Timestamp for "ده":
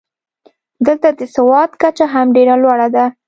2.95-3.05